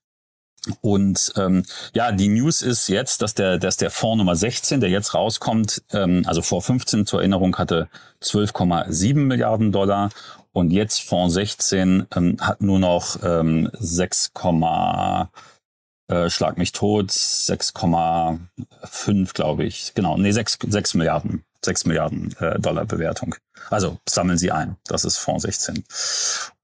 [0.81, 4.89] Und ähm, ja, die News ist jetzt, dass der, dass der Fonds Nummer 16, der
[4.89, 7.87] jetzt rauskommt, ähm, also vor 15 zur Erinnerung hatte
[8.23, 10.09] 12,7 Milliarden Dollar
[10.53, 14.31] und jetzt Fonds 16 ähm, hat nur noch ähm, 6,
[16.07, 19.91] äh, Schlag mich tot, 6,5 glaube ich.
[19.95, 21.43] Genau, nee, 6, 6 Milliarden.
[21.63, 23.35] 6 Milliarden äh, Dollar Bewertung.
[23.69, 24.77] Also sammeln Sie ein.
[24.87, 25.83] Das ist Fonds 16.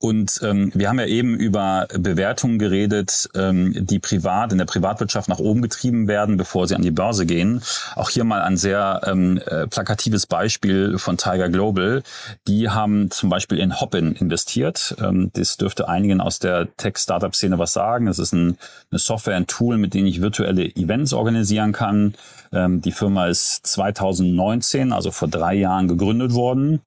[0.01, 5.29] Und ähm, wir haben ja eben über Bewertungen geredet, ähm, die privat in der Privatwirtschaft
[5.29, 7.61] nach oben getrieben werden, bevor sie an die Börse gehen.
[7.95, 12.01] Auch hier mal ein sehr ähm, äh, plakatives Beispiel von Tiger Global.
[12.47, 14.95] Die haben zum Beispiel in Hopin investiert.
[14.99, 18.07] Ähm, das dürfte einigen aus der Tech-Startup-Szene was sagen.
[18.07, 18.57] Das ist ein,
[18.89, 22.15] eine Software, ein Tool, mit dem ich virtuelle Events organisieren kann.
[22.51, 26.80] Ähm, die Firma ist 2019, also vor drei Jahren, gegründet worden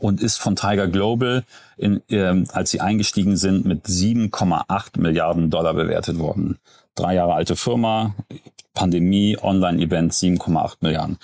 [0.00, 1.44] und ist von Tiger Global,
[1.76, 6.58] in, äh, als sie eingestiegen sind, mit 7,8 Milliarden Dollar bewertet worden.
[6.94, 8.14] Drei Jahre alte Firma,
[8.74, 11.18] Pandemie, Online-Event, 7,8 Milliarden.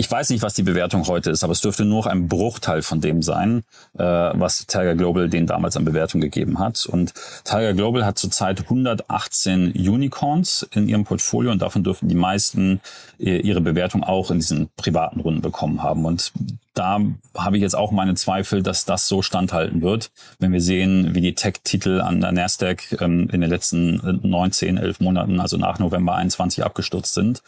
[0.00, 3.02] Ich weiß nicht, was die Bewertung heute ist, aber es dürfte nur ein Bruchteil von
[3.02, 3.64] dem sein,
[3.98, 6.86] äh, was Tiger Global den damals an Bewertung gegeben hat.
[6.86, 7.12] Und
[7.44, 12.80] Tiger Global hat zurzeit 118 Unicorns in ihrem Portfolio und davon dürften die meisten
[13.18, 16.06] äh, ihre Bewertung auch in diesen privaten Runden bekommen haben.
[16.06, 16.32] Und
[16.72, 16.98] da
[17.36, 21.20] habe ich jetzt auch meine Zweifel, dass das so standhalten wird, wenn wir sehen, wie
[21.20, 26.14] die Tech-Titel an der Nasdaq ähm, in den letzten 19, 11 Monaten, also nach November
[26.14, 27.42] 21 abgestürzt sind.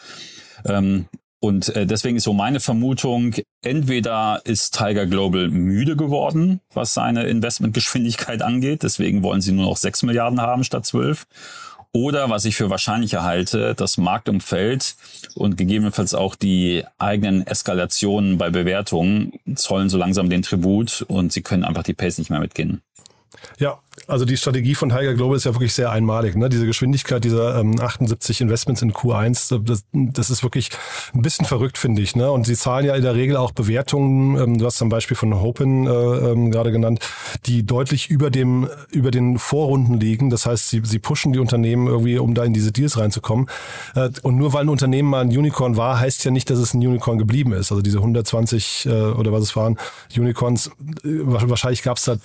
[0.67, 1.07] Ähm,
[1.43, 7.25] und äh, deswegen ist so meine Vermutung, entweder ist Tiger Global müde geworden, was seine
[7.25, 8.85] Investmentgeschwindigkeit angeht.
[8.85, 11.27] Deswegen wollen sie nur noch 6 Milliarden haben statt 12.
[11.93, 14.95] Oder was ich für wahrscheinlicher halte, das Marktumfeld
[15.35, 21.43] und gegebenenfalls auch die eigenen Eskalationen bei Bewertungen zollen so langsam den Tribut und sie
[21.43, 22.83] können einfach die Pace nicht mehr mitgehen.
[23.59, 26.35] Ja, also die Strategie von Tiger Global ist ja wirklich sehr einmalig.
[26.35, 26.49] Ne?
[26.49, 30.71] Diese Geschwindigkeit dieser ähm, 78 Investments in Q1, das, das ist wirklich
[31.15, 32.17] ein bisschen verrückt, finde ich.
[32.17, 32.31] Ne?
[32.31, 35.41] Und sie zahlen ja in der Regel auch Bewertungen, ähm, du hast zum Beispiel von
[35.41, 37.01] Hopin äh, ähm, gerade genannt,
[37.47, 40.31] die deutlich über dem über den Vorrunden liegen.
[40.31, 43.49] Das heißt, sie, sie pushen die Unternehmen irgendwie, um da in diese Deals reinzukommen.
[43.95, 46.73] Äh, und nur weil ein Unternehmen mal ein Unicorn war, heißt ja nicht, dass es
[46.73, 47.71] ein Unicorn geblieben ist.
[47.71, 49.77] Also diese 120 äh, oder was es waren,
[50.17, 50.71] Unicorns, äh,
[51.05, 52.17] wahrscheinlich gab es da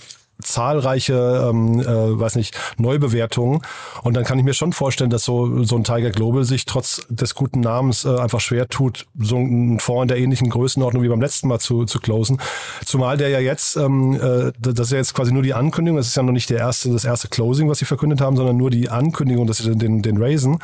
[0.42, 3.62] zahlreiche, ähm, äh, weiß nicht, Neubewertungen.
[4.04, 7.06] Und dann kann ich mir schon vorstellen, dass so, so ein Tiger Global sich trotz
[7.10, 11.08] des guten Namens äh, einfach schwer tut, so einen Fonds in der ähnlichen Größenordnung wie
[11.08, 12.40] beim letzten Mal zu, zu closen.
[12.86, 16.08] Zumal der ja jetzt, ähm, äh, das ist ja jetzt quasi nur die Ankündigung, das
[16.08, 18.70] ist ja noch nicht der erste, das erste Closing, was sie verkündet haben, sondern nur
[18.70, 20.60] die Ankündigung, dass sie den, den, den raisen.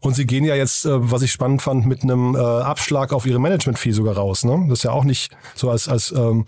[0.00, 3.26] Und sie gehen ja jetzt, äh, was ich spannend fand, mit einem äh, Abschlag auf
[3.26, 4.44] ihre Management-Fee sogar raus.
[4.44, 4.66] Ne?
[4.68, 6.46] Das ist ja auch nicht so als, als ähm,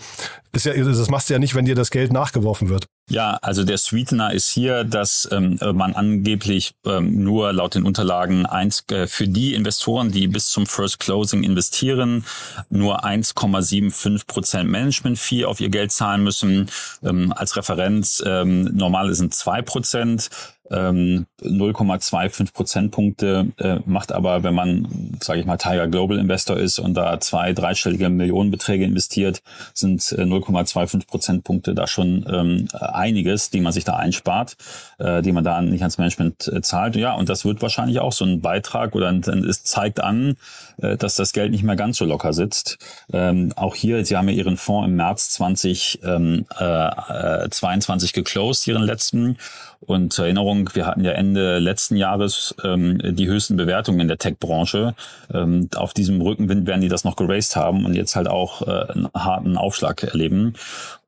[0.52, 2.86] ist ja, das machst du ja nicht, wenn dir das Geld nachgeworfen wird.
[3.08, 8.46] Ja, also der Sweetener ist hier, dass ähm, man angeblich ähm, nur laut den Unterlagen
[8.46, 12.24] eins, äh, für die Investoren, die bis zum First Closing investieren,
[12.70, 16.70] nur 1,75 Prozent Management-Fee auf ihr Geld zahlen müssen.
[17.02, 20.30] Ähm, als Referenz ähm, normal sind zwei Prozent.
[20.72, 26.78] 0,25 ähm, Prozentpunkte äh, macht aber, wenn man, sage ich mal, Tiger Global Investor ist
[26.78, 29.42] und da zwei, dreistellige Millionenbeträge investiert,
[29.74, 34.56] sind 0,25 äh, Prozentpunkte da schon ähm, einiges, die man sich da einspart,
[34.98, 36.96] äh, die man da nicht ans Management äh, zahlt.
[36.96, 40.36] Ja, und das wird wahrscheinlich auch so ein Beitrag oder es zeigt an,
[40.78, 42.78] äh, dass das Geld nicht mehr ganz so locker sitzt.
[43.12, 48.82] Ähm, auch hier, Sie haben ja Ihren Fonds im März 2022 ähm, äh, geclosed, Ihren
[48.82, 49.36] letzten.
[49.84, 54.18] Und zur Erinnerung, wir hatten ja Ende letzten Jahres ähm, die höchsten Bewertungen in der
[54.18, 54.94] Tech-Branche.
[55.32, 58.92] Ähm, auf diesem Rückenwind werden die das noch geraced haben und jetzt halt auch äh,
[58.92, 60.54] einen harten Aufschlag erleben.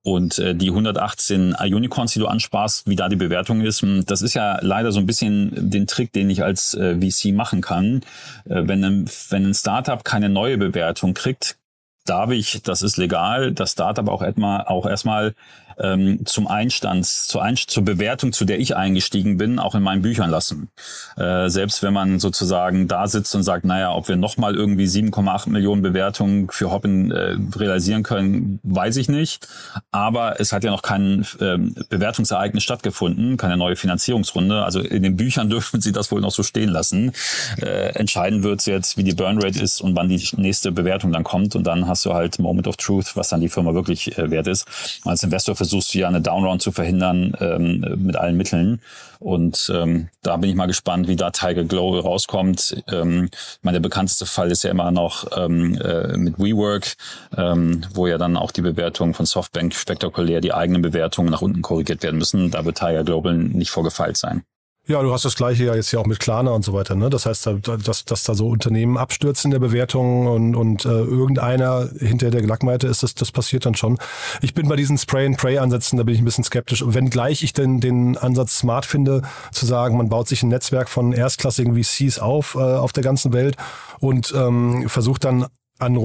[0.03, 4.23] Und äh, die 118 Unicorns, die du ansparst, wie da die Bewertung ist, hm, das
[4.23, 8.03] ist ja leider so ein bisschen den Trick, den ich als äh, VC machen kann.
[8.45, 11.57] Äh, wenn, ein, wenn ein Startup keine neue Bewertung kriegt,
[12.05, 15.35] darf ich, das ist legal, das Startup auch, etwa, auch erstmal
[15.79, 20.03] ähm, zum Einstand, zur, Ein zur Bewertung, zu der ich eingestiegen bin, auch in meinen
[20.03, 20.71] Büchern lassen.
[21.17, 25.51] Äh, selbst wenn man sozusagen da sitzt und sagt, naja, ob wir nochmal irgendwie 7,8
[25.51, 29.47] Millionen Bewertungen für Hoppen äh, realisieren können, weiß ich nicht.
[29.93, 34.65] Aber es hat ja noch kein ähm, Bewertungsereignis stattgefunden, keine neue Finanzierungsrunde.
[34.65, 37.13] Also in den Büchern dürfen Sie das wohl noch so stehen lassen.
[37.61, 41.55] Äh, entscheiden wird jetzt, wie die Burnrate ist und wann die nächste Bewertung dann kommt.
[41.55, 44.47] Und dann hast du halt Moment of Truth, was dann die Firma wirklich äh, wert
[44.47, 44.67] ist.
[45.05, 48.83] Als Investor versuchst du ja eine Downround zu verhindern ähm, mit allen Mitteln.
[49.19, 52.83] Und ähm, da bin ich mal gespannt, wie da Tiger Glow rauskommt.
[52.93, 53.31] Ähm,
[53.63, 56.95] meine, der bekannteste Fall ist ja immer noch ähm, äh, mit WeWork,
[57.37, 61.63] ähm, wo ja dann auch die Bewertungen von Softbank spektakulär die eigenen Bewertungen nach unten
[61.63, 62.51] korrigiert werden müssen.
[62.51, 64.45] Da wird Tiger Global nicht vorgefeilt sein.
[64.87, 66.95] Ja, du hast das gleiche ja jetzt ja auch mit Klarna und so weiter.
[66.95, 67.09] Ne?
[67.09, 71.89] Das heißt, dass, dass da so Unternehmen abstürzen in der Bewertung und, und äh, irgendeiner
[71.99, 73.99] hinter der Gelackmeite ist, das, das passiert dann schon.
[74.43, 76.83] Ich bin bei diesen Spray-and-Pray-Ansätzen, da bin ich ein bisschen skeptisch.
[76.83, 80.91] Und wenngleich ich den, den Ansatz smart finde, zu sagen, man baut sich ein Netzwerk
[80.91, 83.57] von erstklassigen VCs auf äh, auf der ganzen Welt
[84.01, 85.47] und ähm, versucht dann
[85.79, 85.99] an,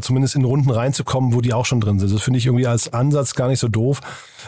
[0.00, 2.12] zumindest in Runden reinzukommen, wo die auch schon drin sind.
[2.12, 4.00] Das finde ich irgendwie als Ansatz gar nicht so doof.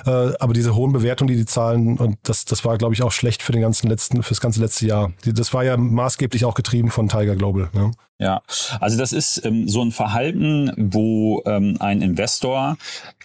[0.06, 3.12] Äh, aber diese hohen Bewertungen, die die zahlen, und das, das war, glaube ich, auch
[3.12, 5.12] schlecht für den ganzen letzten, fürs ganze letzte Jahr.
[5.24, 7.68] Das war ja maßgeblich auch getrieben von Tiger Global.
[7.72, 7.90] Ne?
[8.18, 8.42] Ja,
[8.80, 12.76] also das ist ähm, so ein Verhalten, wo ähm, ein Investor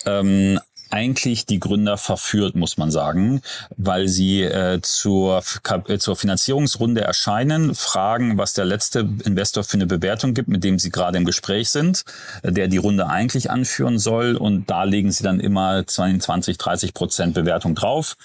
[0.05, 3.41] ähm, eigentlich die Gründer verführt, muss man sagen,
[3.77, 5.43] weil sie äh, zur,
[5.87, 10.79] äh, zur Finanzierungsrunde erscheinen, fragen, was der letzte Investor für eine Bewertung gibt, mit dem
[10.79, 12.03] sie gerade im Gespräch sind,
[12.43, 14.35] äh, der die Runde eigentlich anführen soll.
[14.35, 18.15] Und da legen sie dann immer 20, 30 Prozent Bewertung drauf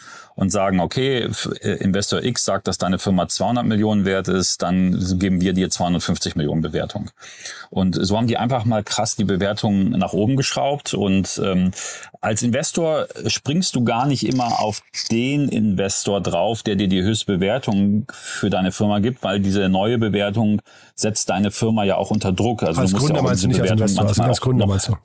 [0.41, 1.29] und sagen, okay,
[1.61, 5.69] äh, Investor X sagt, dass deine Firma 200 Millionen wert ist, dann geben wir dir
[5.69, 7.11] 250 Millionen Bewertung.
[7.69, 10.95] Und so haben die einfach mal krass die Bewertung nach oben geschraubt.
[10.95, 11.73] Und ähm,
[12.23, 17.27] als Investor springst du gar nicht immer auf den Investor drauf, der dir die höchste
[17.27, 20.63] Bewertung für deine Firma gibt, weil diese neue Bewertung
[20.95, 22.63] setzt deine Firma ja auch unter Druck.
[22.63, 24.67] Also als du musst Gründer ja auch meinst du nicht als Investor, also als Gründer
[24.67, 24.97] meinst du?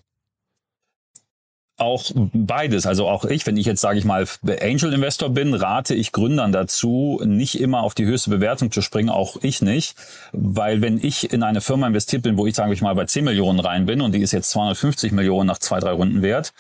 [1.78, 2.86] Auch beides.
[2.86, 4.26] Also auch ich, wenn ich jetzt, sage ich mal,
[4.62, 9.10] Angel Investor bin, rate ich Gründern dazu, nicht immer auf die höchste Bewertung zu springen,
[9.10, 9.96] auch ich nicht.
[10.32, 13.26] Weil wenn ich in eine Firma investiert bin, wo ich, sage ich mal, bei 10
[13.26, 16.54] Millionen rein bin und die ist jetzt 250 Millionen nach zwei, drei Runden wert,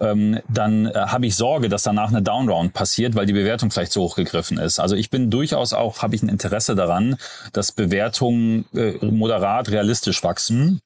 [0.00, 3.92] ähm, dann äh, habe ich Sorge, dass danach eine Downround passiert, weil die Bewertung vielleicht
[3.92, 4.78] zu hoch gegriffen ist.
[4.80, 7.16] Also ich bin durchaus auch, habe ich ein Interesse daran,
[7.54, 10.80] dass Bewertungen äh, moderat realistisch wachsen.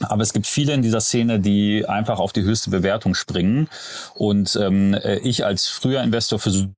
[0.00, 3.68] Aber es gibt viele in dieser Szene, die einfach auf die höchste Bewertung springen.
[4.14, 6.74] Und ähm, äh, ich als früher Investor versuche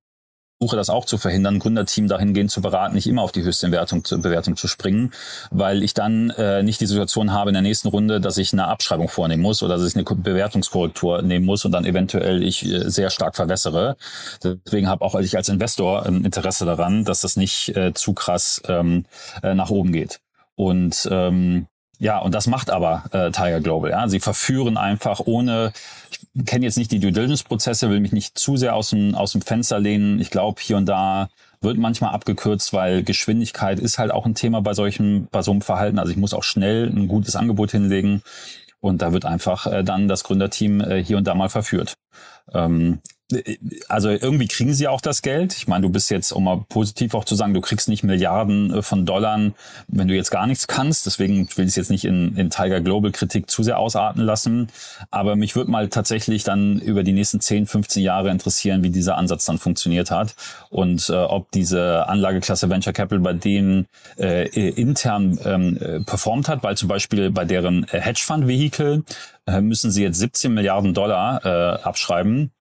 [0.76, 4.56] das auch zu verhindern, Gründerteam dahingehend zu beraten, nicht immer auf die höchste Bewertung, Bewertung
[4.56, 5.12] zu springen,
[5.50, 8.68] weil ich dann äh, nicht die Situation habe in der nächsten Runde, dass ich eine
[8.68, 12.90] Abschreibung vornehmen muss oder dass ich eine Bewertungskorrektur nehmen muss und dann eventuell ich äh,
[12.90, 13.96] sehr stark verwässere.
[14.42, 18.60] Deswegen habe auch ich als Investor ähm, Interesse daran, dass das nicht äh, zu krass
[18.66, 19.06] ähm,
[19.42, 20.20] äh, nach oben geht.
[20.56, 21.68] Und ähm,
[22.00, 23.90] ja, und das macht aber äh, Tiger Global.
[23.90, 24.08] Ja.
[24.08, 25.72] Sie verführen einfach ohne,
[26.10, 29.32] ich kenne jetzt nicht die Due Diligence-Prozesse, will mich nicht zu sehr aus dem, aus
[29.32, 30.18] dem Fenster lehnen.
[30.18, 31.28] Ich glaube, hier und da
[31.60, 35.60] wird manchmal abgekürzt, weil Geschwindigkeit ist halt auch ein Thema bei solchen, bei so einem
[35.60, 35.98] Verhalten.
[35.98, 38.22] Also ich muss auch schnell ein gutes Angebot hinlegen.
[38.80, 41.98] Und da wird einfach äh, dann das Gründerteam äh, hier und da mal verführt.
[42.54, 43.00] Ähm,
[43.88, 45.54] also irgendwie kriegen sie auch das Geld.
[45.56, 48.72] Ich meine, du bist jetzt, um mal positiv auch zu sagen, du kriegst nicht Milliarden
[48.74, 49.30] äh, von Dollar,
[49.88, 51.06] wenn du jetzt gar nichts kannst.
[51.06, 54.68] Deswegen will ich es jetzt nicht in, in Tiger Global Kritik zu sehr ausarten lassen.
[55.10, 59.16] Aber mich würde mal tatsächlich dann über die nächsten 10, 15 Jahre interessieren, wie dieser
[59.16, 60.34] Ansatz dann funktioniert hat
[60.70, 63.86] und äh, ob diese Anlageklasse Venture Capital bei denen
[64.18, 69.04] äh, intern ähm, äh, performt hat, weil zum Beispiel bei deren Hedgefund-Vehikel
[69.46, 72.52] äh, müssen sie jetzt 17 Milliarden Dollar äh, abschreiben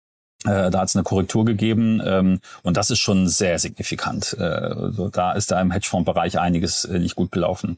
[0.44, 4.38] da hat es eine Korrektur gegeben ähm, und das ist schon sehr signifikant.
[4.40, 7.78] Äh, also da ist da im Hedgefonds-Bereich einiges äh, nicht gut gelaufen.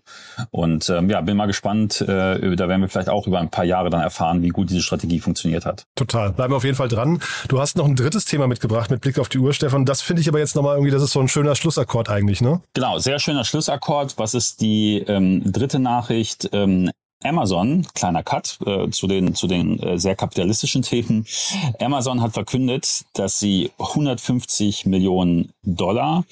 [0.51, 2.01] Und ähm, ja, bin mal gespannt.
[2.01, 4.81] Äh, da werden wir vielleicht auch über ein paar Jahre dann erfahren, wie gut diese
[4.81, 5.85] Strategie funktioniert hat.
[5.95, 6.31] Total.
[6.33, 7.19] Bleiben wir auf jeden Fall dran.
[7.47, 9.85] Du hast noch ein drittes Thema mitgebracht mit Blick auf die Uhr, Stefan.
[9.85, 12.61] Das finde ich aber jetzt nochmal irgendwie, das ist so ein schöner Schlussakkord eigentlich, ne?
[12.73, 14.17] Genau, sehr schöner Schlussakkord.
[14.17, 16.49] Was ist die ähm, dritte Nachricht?
[16.53, 16.91] Ähm,
[17.23, 21.25] Amazon, kleiner Cut äh, zu den, zu den äh, sehr kapitalistischen Themen.
[21.79, 26.25] Amazon hat verkündet, dass sie 150 Millionen Dollar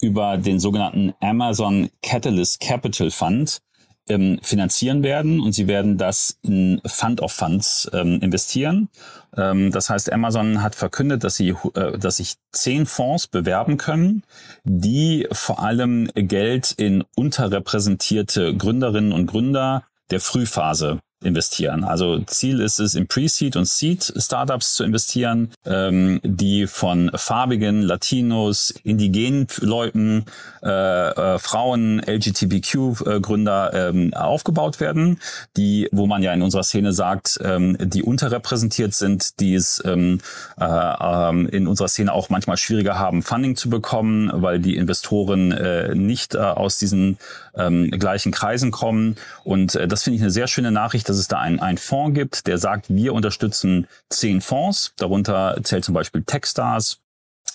[0.00, 3.60] über den sogenannten Amazon Catalyst Capital Fund
[4.08, 8.88] ähm, finanzieren werden und sie werden das in Fund of Funds ähm, investieren.
[9.36, 14.22] Ähm, das heißt, Amazon hat verkündet, dass sie, äh, dass sich zehn Fonds bewerben können,
[14.64, 21.82] die vor allem Geld in unterrepräsentierte Gründerinnen und Gründer der Frühphase investieren.
[21.84, 28.70] Also Ziel ist es, in Pre-Seed und Seed-Startups zu investieren, ähm, die von farbigen, Latinos,
[28.84, 30.26] indigenen Leuten,
[30.62, 35.18] äh, äh, Frauen, LGBTQ-Gründer ähm, aufgebaut werden,
[35.56, 40.20] die, wo man ja in unserer Szene sagt, ähm, die unterrepräsentiert sind, die es ähm,
[40.60, 45.50] äh, ähm, in unserer Szene auch manchmal schwieriger haben, Funding zu bekommen, weil die Investoren
[45.52, 47.18] äh, nicht äh, aus diesen
[47.56, 49.16] ähm, gleichen Kreisen kommen.
[49.44, 52.14] Und äh, das finde ich eine sehr schöne Nachricht, dass es da einen, einen Fonds
[52.14, 54.92] gibt, der sagt, wir unterstützen zehn Fonds.
[54.96, 57.00] Darunter zählt zum Beispiel Techstars,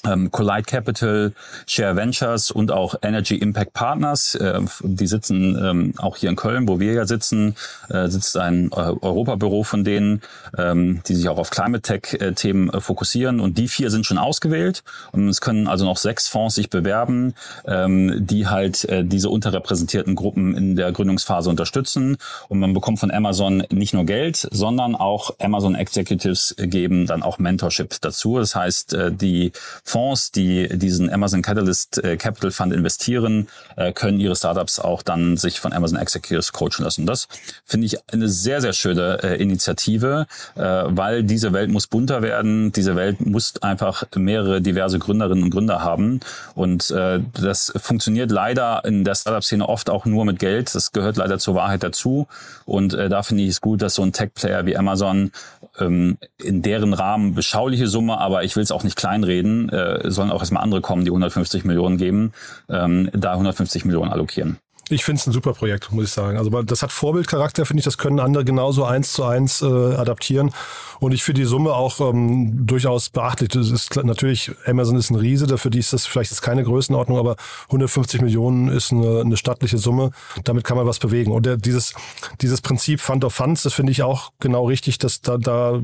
[0.05, 1.33] ähm, Collide Capital,
[1.67, 4.35] Share Ventures und auch Energy Impact Partners.
[4.35, 7.55] Äh, die sitzen ähm, auch hier in Köln, wo wir ja sitzen,
[7.89, 10.21] äh, sitzt ein äh, Europabüro von denen,
[10.57, 13.39] ähm, die sich auch auf Climate Tech-Themen äh, fokussieren.
[13.39, 14.83] Und die vier sind schon ausgewählt.
[15.11, 17.33] Und es können also noch sechs Fonds sich bewerben,
[17.65, 22.17] ähm, die halt äh, diese unterrepräsentierten Gruppen in der Gründungsphase unterstützen.
[22.47, 27.37] Und man bekommt von Amazon nicht nur Geld, sondern auch Amazon Executives geben dann auch
[27.39, 28.37] Mentorship dazu.
[28.37, 29.51] Das heißt, äh, die
[29.91, 35.35] Fonds, die diesen Amazon Catalyst äh, Capital Fund investieren, äh, können ihre Startups auch dann
[35.35, 37.05] sich von Amazon Executives coachen lassen.
[37.05, 37.27] Das
[37.65, 42.71] finde ich eine sehr, sehr schöne äh, Initiative, weil diese Welt muss bunter werden.
[42.71, 46.19] Diese Welt muss einfach mehrere diverse Gründerinnen und Gründer haben.
[46.55, 50.73] Und das funktioniert leider in der Startup-Szene oft auch nur mit Geld.
[50.75, 52.27] Das gehört leider zur Wahrheit dazu.
[52.65, 55.31] Und da finde ich es gut, dass so ein Tech-Player wie Amazon
[55.79, 60.31] ähm, in deren Rahmen beschauliche Summe, aber ich will es auch nicht kleinreden, äh, sollen
[60.31, 62.31] auch erstmal andere kommen, die 150 Millionen geben,
[62.69, 64.57] ähm, da 150 Millionen allokieren.
[64.91, 66.37] Ich finde es ein super Projekt, muss ich sagen.
[66.37, 67.85] Also das hat Vorbildcharakter, finde ich.
[67.85, 70.51] Das können andere genauso eins zu eins äh, adaptieren.
[70.99, 73.49] Und ich finde die Summe auch ähm, durchaus beachtlich.
[73.49, 77.17] Das ist natürlich, Amazon ist ein Riese, dafür die ist das vielleicht ist keine Größenordnung,
[77.17, 80.11] aber 150 Millionen ist eine, eine stattliche Summe.
[80.43, 81.31] Damit kann man was bewegen.
[81.31, 81.93] Und der, dieses,
[82.41, 85.79] dieses Prinzip Fund of Funds, das finde ich auch genau richtig, dass da, da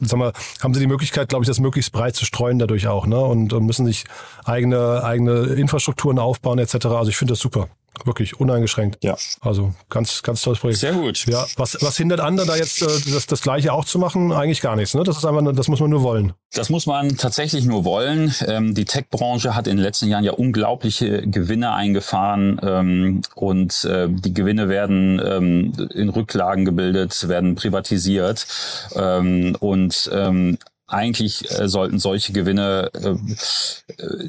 [0.00, 3.06] sag mal, haben sie die Möglichkeit, glaube ich, das möglichst breit zu streuen dadurch auch,
[3.06, 3.18] ne?
[3.18, 4.04] Und, und müssen sich
[4.44, 6.86] eigene, eigene Infrastrukturen aufbauen, etc.
[6.86, 7.68] Also ich finde das super.
[8.04, 9.02] Wirklich uneingeschränkt.
[9.02, 9.16] Ja.
[9.40, 10.80] Also ganz, ganz tolles Projekt.
[10.80, 11.26] Sehr gut.
[11.26, 11.46] Ja.
[11.56, 14.32] Was, was hindert andere da jetzt, äh, das, das Gleiche auch zu machen?
[14.32, 14.94] Eigentlich gar nichts.
[14.94, 15.04] Ne?
[15.04, 16.32] Das ist einfach, das muss man nur wollen.
[16.52, 18.34] Das muss man tatsächlich nur wollen.
[18.46, 24.08] Ähm, die Tech-Branche hat in den letzten Jahren ja unglaubliche Gewinne eingefahren ähm, und äh,
[24.08, 28.46] die Gewinne werden ähm, in Rücklagen gebildet, werden privatisiert
[28.94, 30.58] ähm, und ähm,
[30.94, 33.14] eigentlich äh, sollten solche Gewinne äh,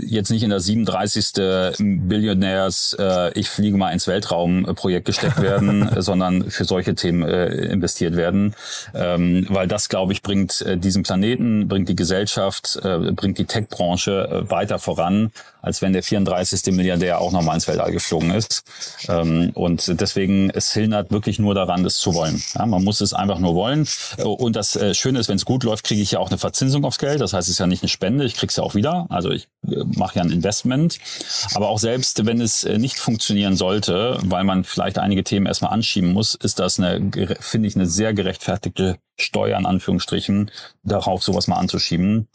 [0.06, 1.34] jetzt nicht in das 37.
[1.80, 7.48] Billionärs äh, Ich fliege mal ins Weltraum Projekt gesteckt werden, sondern für solche Themen äh,
[7.68, 8.56] investiert werden.
[8.94, 13.46] Ähm, weil das, glaube ich, bringt äh, diesen Planeten, bringt die Gesellschaft, äh, bringt die
[13.46, 15.32] Tech-Branche äh, weiter voran,
[15.66, 16.72] als wenn der 34.
[16.74, 18.64] Milliardär auch nochmal ins Weltall geflogen ist.
[19.10, 22.42] Ähm, und deswegen, es hindert wirklich nur daran, das zu wollen.
[22.54, 23.88] Ja, man muss es einfach nur wollen.
[24.24, 26.86] Und das äh, Schöne ist, wenn es gut läuft, kriege ich ja auch eine Verzinsung
[26.86, 27.20] aufs Geld.
[27.20, 29.08] Das heißt, es ist ja nicht eine Spende, ich kriege es ja auch wieder.
[29.10, 31.00] Also ich äh, mache ja ein Investment.
[31.56, 35.74] Aber auch selbst, wenn es äh, nicht funktionieren sollte, weil man vielleicht einige Themen erstmal
[35.74, 40.52] anschieben muss, ist das eine, finde ich, eine sehr gerechtfertigte Steuer in Anführungsstrichen,
[40.84, 42.28] darauf sowas mal anzuschieben.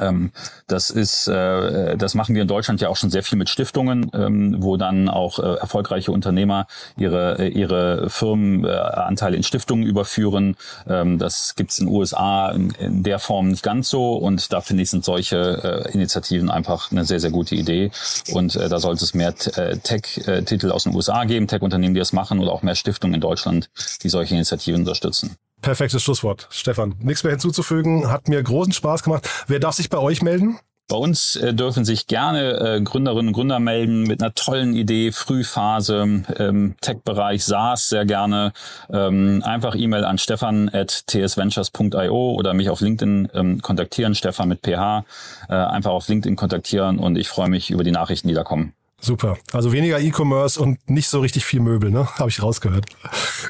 [0.00, 0.32] Ähm,
[0.66, 4.10] das ist, äh, das machen wir in Deutschland ja auch schon sehr viel mit Stiftungen,
[4.14, 6.66] ähm, wo dann auch äh, erfolgreiche Unternehmer
[6.96, 10.56] ihre äh, ihre Firmenanteile in Stiftungen überführen.
[10.88, 14.82] Ähm, das gibt's in den USA in, der Form nicht ganz so und da finde
[14.82, 17.90] ich sind solche Initiativen einfach eine sehr sehr gute Idee
[18.32, 22.52] und da sollte es mehr Tech-Titel aus den USA geben, Tech-Unternehmen, die das machen oder
[22.52, 23.70] auch mehr Stiftungen in Deutschland,
[24.02, 25.36] die solche Initiativen unterstützen.
[25.62, 26.94] Perfektes Schlusswort, Stefan.
[27.00, 28.10] Nichts mehr hinzuzufügen.
[28.10, 29.28] Hat mir großen Spaß gemacht.
[29.46, 30.58] Wer darf sich bei euch melden?
[30.88, 35.10] Bei uns äh, dürfen sich gerne äh, Gründerinnen und Gründer melden mit einer tollen Idee,
[35.10, 38.52] Frühphase, ähm, Tech-Bereich, SaaS sehr gerne.
[38.88, 44.60] Ähm, einfach E-Mail an stefan at tsventures.io oder mich auf LinkedIn ähm, kontaktieren, Stefan mit
[44.64, 45.04] PH.
[45.48, 48.72] Äh, einfach auf LinkedIn kontaktieren und ich freue mich über die Nachrichten, die da kommen.
[49.00, 49.36] Super.
[49.52, 52.08] Also weniger E-Commerce und nicht so richtig viel Möbel, ne?
[52.18, 52.86] Habe ich rausgehört.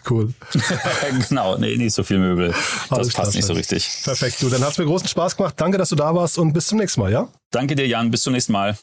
[0.09, 0.33] Cool.
[1.29, 2.49] genau, nee, nicht so viel Möbel.
[2.49, 3.89] Das Alles passt nicht so richtig.
[4.05, 4.41] Perfekt.
[4.41, 5.55] Du, dann hat es mir großen Spaß gemacht.
[5.57, 7.29] Danke, dass du da warst und bis zum nächsten Mal, ja?
[7.51, 8.11] Danke dir, Jan.
[8.13, 8.77] Bis zum nächsten Mal.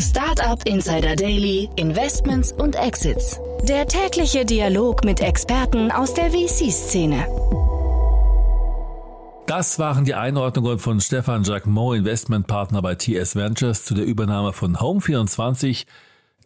[0.00, 3.38] Startup Insider Daily, Investments und Exits.
[3.62, 7.26] Der tägliche Dialog mit Experten aus der VC-Szene.
[9.46, 14.76] Das waren die Einordnungen von Stefan Jacquemot, Investmentpartner bei TS Ventures, zu der Übernahme von
[14.76, 15.84] Home24,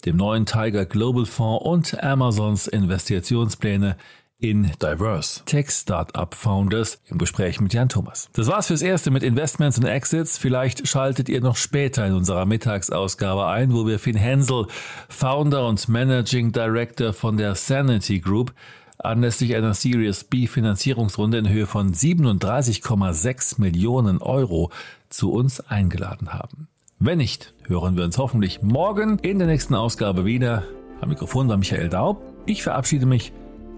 [0.04, 3.96] dem neuen Tiger Global Fonds und Amazons Investitionspläne
[4.38, 8.28] in Diverse Tech Startup Founders im Gespräch mit Jan Thomas.
[8.34, 10.36] Das war's fürs Erste mit Investments und Exits.
[10.36, 14.66] Vielleicht schaltet ihr noch später in unserer Mittagsausgabe ein, wo wir Finn Hensel,
[15.08, 18.52] Founder und Managing Director von der Sanity Group,
[18.98, 24.70] anlässlich einer Series B Finanzierungsrunde in Höhe von 37,6 Millionen Euro
[25.08, 26.68] zu uns eingeladen haben.
[26.98, 30.64] Wenn nicht, hören wir uns hoffentlich morgen in der nächsten Ausgabe wieder.
[31.00, 32.22] Am Mikrofon war Michael Daub.
[32.46, 33.32] Ich verabschiede mich.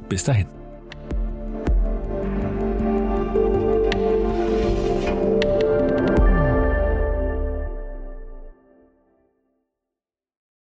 [0.08, 0.57] Bis dahin.